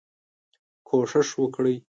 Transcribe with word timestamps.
کوشش 0.89 1.29
وکړئ 1.41 1.75